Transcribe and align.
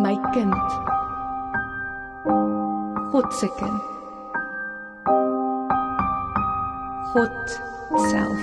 My 0.00 0.16
kind. 0.32 0.54
God 3.12 3.32
se 3.32 3.48
kind. 3.58 3.80
God 7.12 7.36
self. 8.10 8.40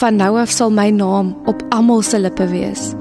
Van 0.00 0.16
nou 0.16 0.38
af 0.38 0.48
sal 0.48 0.70
my 0.70 0.90
naam 0.90 1.36
op 1.46 1.62
almal 1.68 2.02
se 2.02 2.18
lippe 2.18 2.46
wees. 2.48 2.94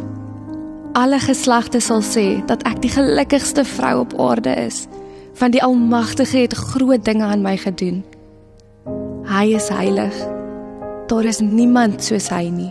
Alle 0.93 1.17
geslagte 1.17 1.79
sal 1.81 2.03
sê 2.05 2.43
dat 2.45 2.61
ek 2.69 2.83
die 2.83 2.91
gelukkigste 2.93 3.63
vrou 3.65 4.03
op 4.03 4.11
aarde 4.21 4.51
is, 4.61 4.83
want 5.39 5.55
die 5.55 5.63
Almagtige 5.65 6.43
het 6.43 6.53
groot 6.53 7.01
dinge 7.01 7.25
aan 7.25 7.41
my 7.41 7.55
gedoen. 7.57 8.03
Hy 9.25 9.55
is 9.57 9.71
heilig. 9.73 10.13
Daar 11.09 11.25
is 11.25 11.41
niemand 11.41 12.05
soos 12.05 12.29
hy 12.29 12.43
nie. 12.53 12.69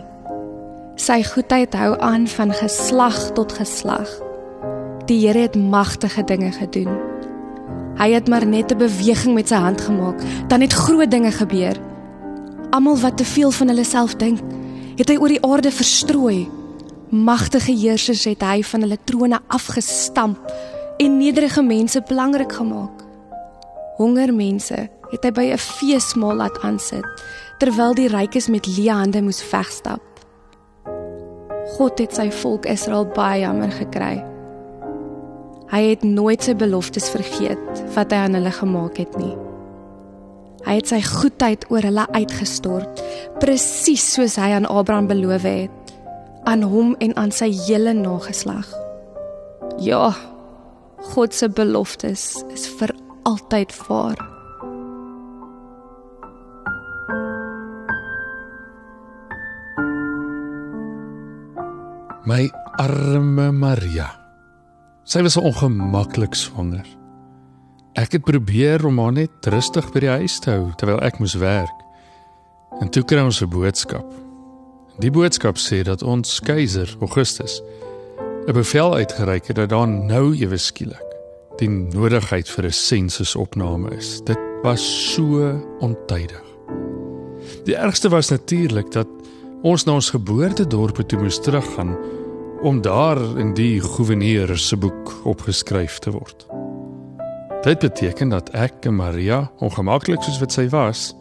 Sy 0.95 1.19
goedheid 1.27 1.75
hou 1.75 1.97
aan 1.99 2.29
van 2.31 2.55
geslag 2.55 3.19
tot 3.35 3.57
geslag. 3.59 4.07
Die 5.11 5.19
Here 5.25 5.43
het 5.43 5.59
magtige 5.59 6.23
dinge 6.23 6.55
gedoen. 6.55 6.95
Hy 7.99 8.09
het 8.15 8.31
maar 8.31 8.47
net 8.47 8.71
'n 8.71 8.77
beweging 8.87 9.35
met 9.35 9.51
sy 9.51 9.59
hand 9.59 9.81
gemaak, 9.81 10.23
dan 10.47 10.61
het 10.61 10.73
groot 10.73 11.11
dinge 11.11 11.31
gebeur. 11.31 11.75
Almal 12.71 12.97
wat 12.97 13.17
te 13.17 13.25
veel 13.25 13.51
van 13.51 13.67
hulle 13.67 13.83
self 13.83 14.15
dink, 14.15 14.39
het 14.95 15.09
hy 15.09 15.17
oor 15.17 15.27
die 15.27 15.43
aarde 15.43 15.71
verstrooi. 15.71 16.62
Magtige 17.13 17.75
heersers 17.77 18.23
het 18.25 18.41
hy 18.41 18.63
van 18.65 18.81
hulle 18.81 18.97
trone 19.05 19.37
afgestamp 19.53 20.47
en 20.97 21.17
nederige 21.19 21.61
mense 21.61 22.01
belangrik 22.09 22.55
gemaak. 22.57 23.03
Honger 23.99 24.33
mense 24.33 24.79
het 25.11 25.27
hy 25.27 25.31
by 25.31 25.45
'n 25.53 25.61
feesmaal 25.61 26.41
laat 26.41 26.57
aansit 26.65 27.05
terwyl 27.59 27.93
die 27.93 28.07
rykes 28.09 28.47
met 28.49 28.65
leë 28.65 28.89
hande 28.89 29.21
moes 29.21 29.43
wegstap. 29.51 30.01
God 31.77 31.99
het 31.99 32.15
sy 32.15 32.31
volk 32.31 32.65
Israel 32.65 33.05
baie 33.05 33.41
jammer 33.41 33.71
gekry. 33.71 34.25
Hy 35.69 35.81
het 35.89 36.03
nooit 36.03 36.43
sy 36.43 36.55
beloftes 36.55 37.09
vergeet 37.09 37.93
wat 37.93 38.11
hy 38.11 38.17
aan 38.17 38.33
hulle 38.33 38.51
gemaak 38.51 38.97
het 38.97 39.17
nie. 39.17 39.37
Hy 40.65 40.75
het 40.75 40.87
sy 40.87 41.01
goedheid 41.01 41.65
oor 41.69 41.81
hulle 41.81 42.07
uitgestort, 42.11 43.03
presies 43.39 44.13
soos 44.13 44.35
hy 44.35 44.49
aan 44.49 44.65
Abraham 44.65 45.07
beloof 45.07 45.43
het, 45.43 45.82
aan 46.43 46.61
hom 46.61 46.95
en 46.99 47.15
aan 47.15 47.31
sy 47.31 47.51
hele 47.65 47.93
nageslag. 47.93 48.67
Ja, 49.79 50.13
God 51.13 51.33
se 51.33 51.49
beloftes 51.49 52.43
is 52.53 52.67
vir 52.79 52.93
altyd 53.27 53.75
waar. 53.87 54.19
My 62.23 62.47
arme 62.79 63.51
Maria. 63.51 64.07
Sy 65.03 65.21
was 65.25 65.35
ongemaklik 65.37 66.35
swanger. 66.39 66.87
Ek 67.99 68.15
het 68.15 68.23
probeer 68.25 68.85
om 68.87 68.97
haar 69.03 69.11
net 69.13 69.49
rustig 69.51 69.89
by 69.93 70.05
die 70.05 70.13
huis 70.15 70.39
te 70.41 70.55
hou 70.55 70.71
terwyl 70.79 71.03
ek 71.03 71.19
moes 71.19 71.35
werk. 71.37 71.83
En 72.81 72.89
toe 72.89 73.03
kry 73.03 73.21
ons 73.21 73.41
'n 73.43 73.49
boodskap. 73.51 74.07
Die 75.01 75.09
boodskap 75.09 75.57
sê 75.57 75.81
dat 75.81 76.03
ons 76.05 76.37
keiser 76.45 76.89
Augustus 77.01 77.61
'n 78.45 78.53
bevel 78.53 78.93
uitgereik 78.93 79.47
het 79.47 79.55
dat 79.55 79.69
daar 79.69 79.87
nou 79.87 80.35
ewe 80.35 80.57
skielik 80.57 81.09
die 81.57 81.69
nodigheid 81.69 82.49
vir 82.49 82.65
'n 82.65 82.71
sensusopname 82.71 83.89
is. 83.97 84.21
Dit 84.23 84.37
was 84.61 85.13
so 85.13 85.61
ontydig. 85.79 86.43
Die 87.65 87.75
ergste 87.75 88.09
was 88.09 88.29
natuurlik 88.29 88.91
dat 88.91 89.07
ons 89.61 89.83
na 89.83 89.93
ons 89.93 90.09
geboortedorp 90.09 90.95
toe 91.07 91.19
moes 91.19 91.39
teruggaan 91.39 91.97
om 92.61 92.81
daar 92.81 93.39
in 93.39 93.53
die 93.53 93.81
gouverneur 93.81 94.57
se 94.57 94.77
boek 94.77 95.13
opgeskryf 95.23 95.99
te 95.99 96.11
word. 96.11 96.45
Dit 97.63 97.79
beteken 97.79 98.29
dat 98.29 98.49
ek 98.49 98.85
en 98.85 98.95
Maria, 98.95 99.51
ongemaklik 99.59 100.21
soos 100.23 100.39
wat 100.39 100.51
sy 100.51 100.69
was, 100.69 101.15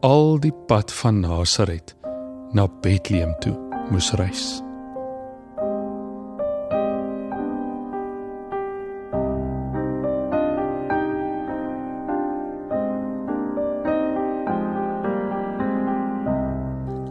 al 0.00 0.38
die 0.38 0.54
pad 0.66 0.92
van 0.92 1.20
Nasaret 1.20 1.97
na 2.52 2.66
Bethlehem 2.80 3.34
toe 3.40 3.54
moes 3.90 4.12
reis. 4.16 4.62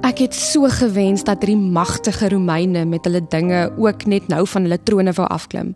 Ek 0.07 0.23
het 0.23 0.33
so 0.33 0.65
gewens 0.71 1.23
dat 1.27 1.43
drie 1.43 1.57
magtige 1.57 2.29
Romeine 2.29 2.85
met 2.85 3.05
hulle 3.05 3.21
dinge 3.29 3.67
ook 3.77 4.05
net 4.05 4.27
nou 4.31 4.47
van 4.47 4.65
hulle 4.65 4.79
trone 4.83 5.13
wou 5.13 5.27
afklim. 5.27 5.75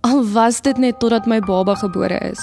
Al 0.00 0.24
was 0.32 0.60
dit 0.66 0.78
net 0.78 0.98
totdat 0.98 1.26
my 1.26 1.38
baba 1.40 1.74
gebore 1.78 2.18
is. 2.30 2.42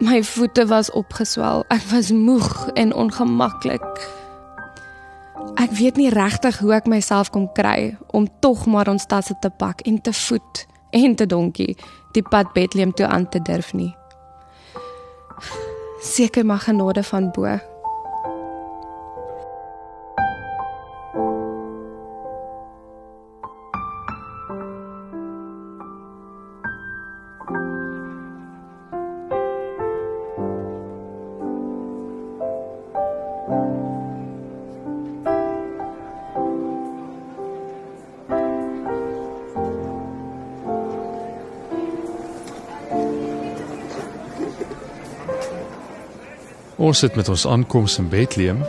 My 0.00 0.22
voete 0.26 0.66
was 0.66 0.90
opgeswel. 0.90 1.62
Ek 1.70 1.86
was 1.92 2.10
moeg 2.10 2.50
en 2.74 2.94
ongemaklik. 2.94 3.86
Ek 5.54 5.70
weet 5.78 5.96
nie 5.96 6.10
regtig 6.12 6.58
hoe 6.58 6.72
ek 6.76 6.86
myself 6.90 7.30
kon 7.30 7.46
kry 7.56 7.96
om 8.12 8.28
tog 8.40 8.66
maar 8.66 8.88
ons 8.88 9.06
tasse 9.06 9.36
te 9.40 9.50
pak 9.50 9.84
en 9.88 10.00
te 10.00 10.12
voet 10.12 10.64
en 10.90 11.14
te 11.16 11.26
donkie 11.26 11.76
die 12.14 12.22
pad 12.22 12.52
Bethlehem 12.54 12.94
toe 12.94 13.06
aan 13.06 13.28
te 13.28 13.42
durf 13.42 13.72
nie. 13.74 13.92
Seker 16.00 16.46
maar 16.46 16.64
genade 16.66 17.02
van 17.02 17.30
bo. 17.30 17.73
Ons 46.76 47.00
het 47.00 47.14
met 47.14 47.28
ons 47.28 47.46
aankoms 47.46 47.98
in 47.98 48.08
Bethlehem 48.08 48.64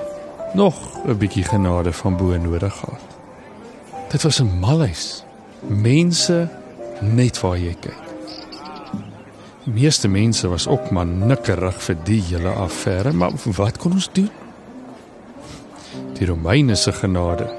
nog 0.54 0.76
'n 1.08 1.18
bietjie 1.18 1.44
genade 1.44 1.94
van 1.94 2.18
bo 2.18 2.38
nodig 2.38 2.74
gehad. 2.74 3.02
Dit 4.10 4.22
was 4.22 4.40
'n 4.42 4.60
malhuis. 4.60 5.24
Mense 5.68 6.50
net 7.02 7.40
waar 7.42 7.58
jy 7.58 7.76
kyk. 7.80 8.04
Die 9.64 9.74
meeste 9.74 10.08
mense 10.08 10.48
was 10.48 10.68
ook 10.68 10.92
maar 10.92 11.06
nikkerig 11.06 11.84
vir 11.84 11.98
die 12.04 12.22
hele 12.22 12.50
affære, 12.50 13.14
maar 13.14 13.32
wat 13.44 13.78
kon 13.78 13.92
ons 13.92 14.10
doen? 14.12 14.30
Die 16.14 16.28
Romeine 16.28 16.76
se 16.76 16.92
genade 16.92 17.50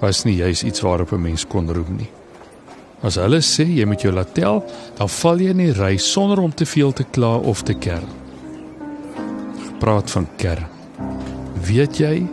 was 0.00 0.24
nie 0.24 0.36
juis 0.36 0.62
iets 0.62 0.80
waarop 0.80 1.12
'n 1.12 1.22
mens 1.22 1.46
kon 1.46 1.72
roem 1.72 1.96
nie. 1.96 2.10
As 3.02 3.14
hulle 3.14 3.40
sê 3.40 3.64
jy 3.64 3.84
moet 3.84 4.00
jou 4.00 4.12
laat 4.12 4.34
tel, 4.34 4.64
dan 4.94 5.08
val 5.08 5.38
jy 5.38 5.48
in 5.48 5.56
die 5.56 5.72
ry 5.72 5.96
sonder 5.96 6.38
om 6.38 6.54
te 6.54 6.66
veel 6.66 6.92
te 6.92 7.04
kla 7.10 7.36
of 7.36 7.62
te 7.62 7.74
kerm 7.74 8.25
praat 9.78 10.10
van 10.10 10.26
kern. 10.36 10.66
Weet 11.66 11.98
jy 12.00 12.26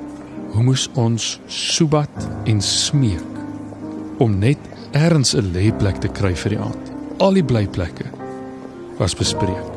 hoe 0.54 0.64
moes 0.64 0.88
ons 1.00 1.40
subat 1.50 2.28
en 2.46 2.62
smeek 2.62 4.20
om 4.22 4.38
net 4.40 4.60
ergens 4.92 5.34
'n 5.36 5.52
lêplek 5.54 6.00
te 6.00 6.08
kry 6.08 6.36
vir 6.36 6.50
die 6.50 6.60
aand? 6.60 6.92
Al 7.20 7.34
die 7.34 7.44
blyplekke 7.44 8.06
was 8.98 9.16
bespreek. 9.16 9.74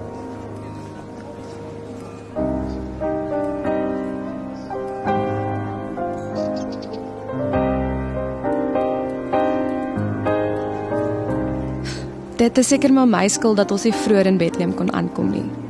Dit 12.36 12.58
is 12.58 12.68
seker 12.68 12.92
maar 12.92 13.08
my 13.08 13.28
skuld 13.28 13.56
dat 13.56 13.70
ons 13.70 13.84
nie 13.84 13.94
vroeër 13.94 14.26
in 14.26 14.36
Bethlehem 14.38 14.74
kon 14.74 14.92
aankom 14.92 15.30
nie. 15.30 15.65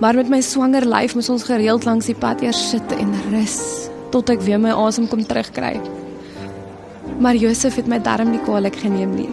Maar 0.00 0.14
met 0.14 0.28
my 0.28 0.40
swanger 0.42 0.86
lyf 0.88 1.14
moes 1.14 1.28
ons 1.30 1.46
gereeld 1.46 1.84
langs 1.84 2.06
die 2.10 2.18
pad 2.18 2.42
eers 2.42 2.70
sit 2.70 2.94
en 2.98 3.14
rus 3.30 3.58
tot 4.14 4.30
ek 4.30 4.42
weer 4.46 4.60
my 4.62 4.74
asem 4.74 5.06
kom 5.10 5.22
terugkry. 5.26 5.74
Maar 7.18 7.38
Josef 7.38 7.78
het 7.78 7.90
my 7.90 7.98
darm 8.02 8.30
nie 8.30 8.42
kwaliek 8.42 8.76
geneem 8.82 9.14
nie. 9.14 9.30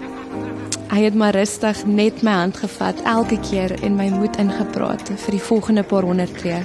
Hy 0.91 1.05
het 1.05 1.15
maar 1.15 1.35
rustig 1.37 1.85
net 1.85 2.21
my 2.25 2.33
hand 2.35 2.57
gevat 2.59 2.99
elke 3.07 3.37
keer 3.45 3.73
en 3.85 3.95
my 3.95 4.09
moed 4.11 4.37
ingepraat 4.41 5.13
vir 5.23 5.37
die 5.37 5.43
volgende 5.45 5.85
paar 5.87 6.03
honderd 6.03 6.33
tree. 6.41 6.59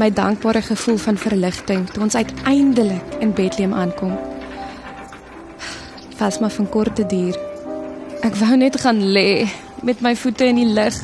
My 0.00 0.08
dankbare 0.10 0.62
gevoel 0.64 0.96
van 0.96 1.20
verligting 1.20 1.84
toe 1.92 2.02
ons 2.08 2.16
uiteindelik 2.16 3.16
in 3.20 3.34
Bethlehem 3.36 3.74
aankom. 3.76 4.16
Was 6.18 6.40
maar 6.40 6.50
van 6.50 6.68
korte 6.68 7.06
duur. 7.06 7.36
Ek 8.24 8.36
wou 8.40 8.56
net 8.56 8.80
gaan 8.80 9.00
lê 9.14 9.44
met 9.82 10.00
my 10.00 10.16
voete 10.16 10.48
in 10.48 10.60
die 10.62 10.70
lug. 10.72 10.96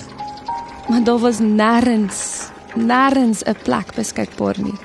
Maar 0.88 1.04
daar 1.04 1.18
was 1.18 1.38
nêrens, 1.38 2.48
nêrens 2.74 3.42
'n 3.44 3.56
plek 3.62 3.94
beskikbaar 3.94 4.56
nie. 4.62 4.78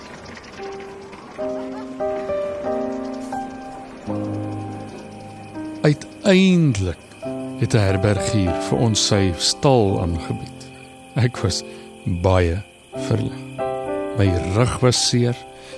Uiteindelik 5.82 6.98
het 7.60 7.74
'n 7.74 7.78
herbergier 7.78 8.54
vir 8.62 8.78
ons 8.78 9.08
sy 9.08 9.34
stal 9.38 10.02
aangebied. 10.02 10.62
Ek 11.16 11.38
was 11.38 11.64
baie 12.04 12.62
verlig. 12.96 13.42
My 14.18 14.32
rug 14.56 14.80
was 14.80 15.08
seer, 15.10 15.36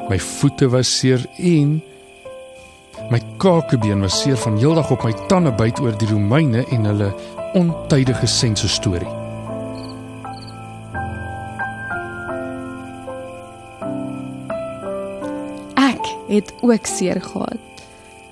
my 0.10 0.20
voete 0.20 0.70
was 0.70 0.98
seer 0.98 1.26
en 1.38 1.84
my 3.10 3.22
kakebeen 3.38 4.02
was 4.02 4.22
seer 4.22 4.38
van 4.38 4.58
heeldag 4.58 4.92
op 4.92 5.04
my 5.04 5.14
tande 5.28 5.52
byt 5.52 5.80
oor 5.80 5.98
die 5.98 6.08
Romeine 6.08 6.66
en 6.70 6.86
hulle 6.86 7.14
ontydige 7.54 8.28
sense 8.28 8.68
storie. 8.68 9.25
Het 16.36 16.54
ook 16.62 16.86
seer 16.86 17.22
gehad. 17.22 17.58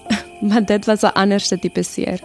Maar 0.50 0.65
dit 0.65 0.85
was 0.85 1.01
'n 1.01 1.05
anderste 1.13 1.59
tipe 1.59 1.83
seer. 1.83 2.19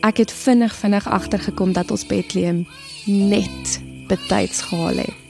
Ek 0.00 0.16
het 0.16 0.32
vinnig 0.32 0.74
vinnig 0.74 1.08
agtergekom 1.08 1.72
dat 1.72 1.90
ons 1.90 2.06
Bethlehem 2.06 2.66
net 3.04 3.80
betyds 4.06 4.62
gehaal 4.62 4.96
het. 4.96 5.23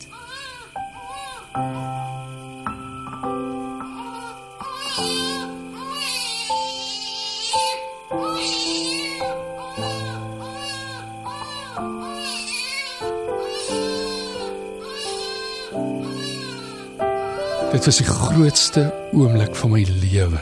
Dit 17.74 17.84
was 17.84 17.96
die 17.96 18.06
grootste 18.06 18.82
oomblik 19.12 19.56
van 19.58 19.72
my 19.72 19.80
lewe. 19.82 20.38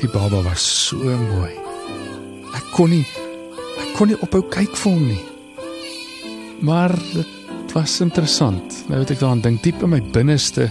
Die 0.00 0.08
baba 0.08 0.38
was 0.46 0.62
so 0.86 0.96
mooi. 1.20 1.50
Ek 2.56 2.70
kon 2.72 2.94
nie 2.94 3.02
ek 3.82 3.90
kon 3.98 4.08
nie 4.08 4.16
ophou 4.24 4.40
kyk 4.48 4.72
vir 4.80 4.94
hom 4.94 5.02
nie. 5.10 5.20
Maar 6.64 6.94
dit 7.10 7.74
was 7.76 7.98
interessant. 8.00 8.78
Nou 8.88 9.02
het 9.02 9.12
ek 9.12 9.20
daaraan 9.20 9.44
dink 9.44 9.60
diep 9.66 9.84
in 9.84 9.92
my 9.92 10.00
binneste 10.16 10.70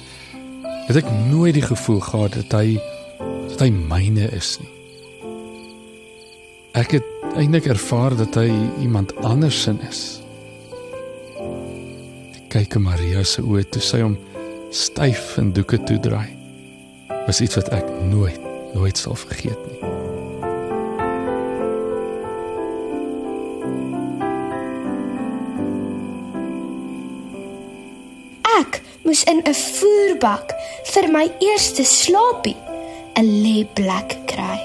het 0.87 1.01
ek 1.03 1.13
nooit 1.29 1.53
die 1.59 1.65
gevoel 1.69 2.01
gehad 2.01 2.39
dat 2.39 2.57
hy 2.57 2.81
dat 3.53 3.61
hy 3.67 3.69
myne 3.77 4.33
is 4.33 4.55
nie. 4.57 4.73
Ek 6.81 6.97
het 6.97 7.37
eintlik 7.37 7.69
ervaar 7.77 8.17
dat 8.17 8.41
hy 8.41 8.49
iemand 8.81 9.13
anders 9.21 9.67
is. 9.69 10.03
Kyk 12.49 12.73
hoe 12.73 12.87
Maria 12.89 13.21
se 13.21 13.45
oë 13.45 13.69
toe 13.69 13.85
sy 13.93 14.01
hom 14.01 14.17
styf 14.73 15.37
en 15.37 15.53
doeke 15.53 15.83
toedraai. 15.83 16.35
Was 17.25 17.41
iets 17.41 17.55
wat 17.55 17.69
ek 17.69 17.85
nooit 18.09 18.39
nooit 18.73 18.97
sal 18.97 19.15
vergeet 19.15 19.59
nie. 19.69 19.79
Ek 28.57 28.81
moes 29.05 29.23
in 29.29 29.43
'n 29.45 29.53
voerbak 29.53 30.55
vir 30.93 31.11
my 31.11 31.29
eerste 31.39 31.83
slaapie 31.83 32.57
'n 33.13 33.29
lêplek 33.45 34.17
kry. 34.25 34.59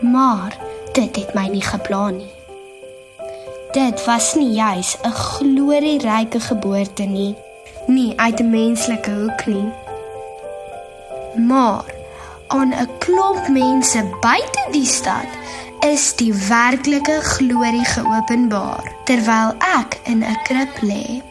Maar 0.00 0.56
dit 0.92 1.16
het 1.16 1.34
my 1.34 1.46
nie 1.48 1.64
geplan 1.64 2.16
nie. 2.16 2.34
Dit 3.72 4.04
was 4.04 4.34
nie 4.34 4.52
juis 4.52 4.96
'n 5.04 5.12
glorieryke 5.12 6.40
geboorte 6.40 7.02
nie, 7.02 7.34
nie 7.94 8.12
uit 8.16 8.40
'n 8.40 8.50
menslike 8.50 9.10
hoek 9.10 9.46
nie. 9.46 9.68
Maar 11.36 11.84
aan 12.46 12.72
'n 12.74 12.88
klomp 12.98 13.48
mense 13.48 14.04
buite 14.20 14.66
die 14.70 14.86
stad 14.86 15.30
is 15.80 16.16
die 16.16 16.34
werklike 16.34 17.18
glorie 17.20 17.84
geopenbaar 17.84 18.84
terwyl 19.04 19.50
ek 19.58 20.00
in 20.04 20.24
'n 20.24 20.38
krib 20.42 20.74
lê. 20.80 21.22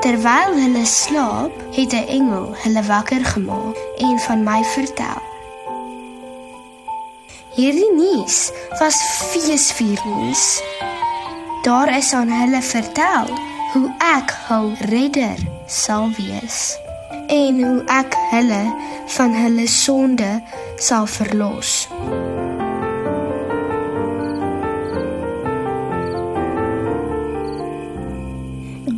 Terwyl 0.00 0.52
hulle 0.62 0.84
slaap, 0.84 1.52
het 1.76 1.92
'n 1.92 2.06
engel 2.18 2.54
hulle 2.62 2.82
wakker 2.82 3.24
gemaak 3.24 3.76
en 3.98 4.18
van 4.18 4.42
my 4.42 4.64
vertel. 4.64 5.22
Hierdie 7.54 7.92
nuus 7.92 8.50
was 8.78 8.96
feesviernuus. 9.30 10.62
Daar 11.62 11.96
is 11.96 12.12
aan 12.12 12.30
hulle 12.30 12.62
vertel 12.62 13.26
hoe 13.72 13.88
ek 14.02 14.32
hul 14.48 14.72
redder 14.90 15.38
sal 15.66 16.08
wees 16.16 16.78
en 17.30 17.58
hoe 17.62 17.82
ek 17.86 18.16
hulle 18.30 18.62
van 19.16 19.34
hulle 19.34 19.66
sonde 19.70 20.30
sal 20.82 21.06
verlos. 21.06 21.74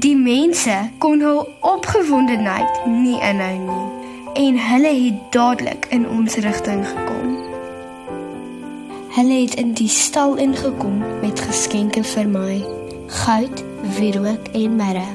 Die 0.03 0.17
mense 0.17 0.77
kon 1.05 1.21
hul 1.21 1.43
opgewondenheid 1.61 2.87
nie 2.87 3.19
inhou 3.21 3.59
nie 3.67 3.83
en 4.47 4.57
hulle 4.57 4.95
het 5.03 5.19
dadelik 5.37 5.91
in 5.93 6.09
ons 6.09 6.39
rigting 6.47 6.87
gekom. 6.89 7.37
Hulle 9.19 9.43
het 9.43 9.59
in 9.61 9.77
die 9.77 9.91
stal 9.93 10.39
ingekom 10.41 11.03
met 11.21 11.45
geskenke 11.45 12.01
vir 12.15 12.33
my: 12.33 12.63
goud, 13.21 13.61
wierook 13.83 14.49
en 14.53 14.77
mirre. 14.77 15.07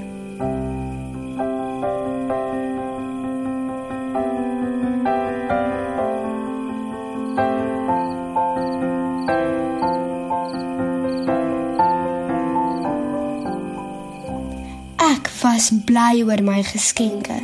Ek 14.97 15.29
was 15.41 15.71
bly 15.85 16.23
oor 16.27 16.43
my 16.43 16.63
geskenke, 16.63 17.39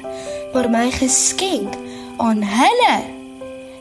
maar 0.53 0.69
my 0.69 0.89
geskenk 0.91 1.77
aan 2.17 2.43
hulle 2.43 2.97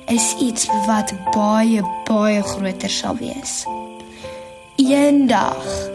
is 0.07 0.35
iets 0.41 0.69
wat 0.87 1.15
baie 1.35 1.83
baie 2.09 2.43
groter 2.43 2.91
sal 2.91 3.17
wees. 3.17 3.63
Eendag. 4.77 5.92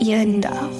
Eendag. 0.00 0.70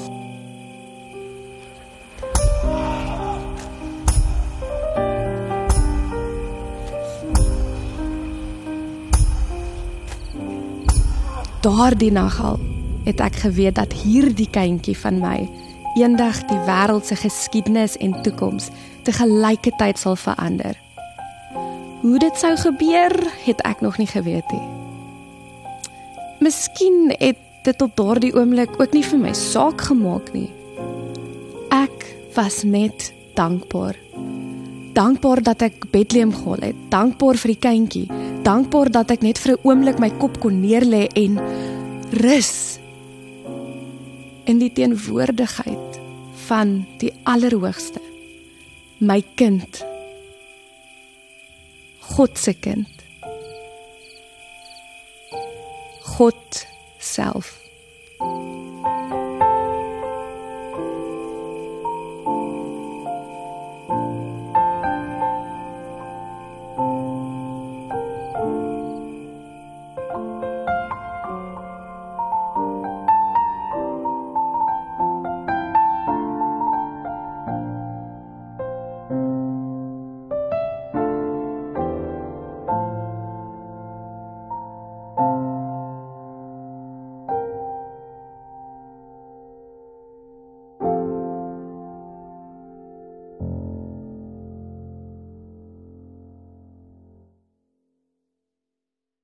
Daardie 11.61 12.13
nag 12.13 12.41
al 12.41 12.57
het 13.05 13.21
ek 13.21 13.35
geweet 13.45 13.75
dat 13.77 13.93
hierdie 13.93 14.49
kindjie 14.49 14.97
van 14.97 15.21
my 15.21 15.45
eendag 16.01 16.41
die 16.49 16.57
wêreld 16.65 17.05
se 17.05 17.21
geskiedenis 17.21 17.99
en 18.01 18.17
toekoms 18.25 18.71
te 19.05 19.13
gelyke 19.13 19.75
tyd 19.77 20.01
sal 20.01 20.17
verander. 20.17 20.81
Hoe 22.01 22.17
dit 22.19 22.41
sou 22.41 22.57
gebeur, 22.57 23.21
het 23.45 23.61
ek 23.69 23.85
nog 23.85 24.01
nie 24.01 24.09
geweet 24.09 24.49
nie. 24.49 24.65
Miskien 26.41 27.13
het 27.19 27.50
dit 27.65 27.79
tot 27.79 27.97
daardie 27.97 28.33
oomblik 28.37 28.81
ook 28.81 28.95
nie 28.97 29.05
vir 29.05 29.19
my 29.19 29.33
saak 29.37 29.83
gemaak 29.91 30.33
nie. 30.33 30.49
Ek 31.71 32.07
was 32.35 32.63
net 32.65 33.13
dankbaar. 33.39 33.97
Dankbaar 34.97 35.43
dat 35.47 35.63
ek 35.63 35.87
Bethlehem 35.93 36.33
gehaal 36.35 36.65
het. 36.71 36.79
Dankbaar 36.91 37.39
vir 37.39 37.53
die 37.55 37.63
kindjie. 37.63 38.07
Dankbaar 38.43 38.91
dat 38.91 39.11
ek 39.11 39.23
net 39.23 39.39
vir 39.39 39.55
'n 39.55 39.63
oomblik 39.63 39.99
my 40.01 40.11
kop 40.11 40.41
kon 40.41 40.61
neerlê 40.61 41.07
en 41.15 41.39
rus 42.11 42.79
in 44.45 44.59
die 44.59 44.73
teenwoordigheid 44.73 46.01
van 46.49 46.87
die 46.99 47.13
Allerhoogste. 47.23 48.01
My 48.99 49.23
kind. 49.35 49.85
God 52.01 52.39
se 52.39 52.55
kind. 52.55 52.89
God 56.19 56.67
self. 57.01 57.59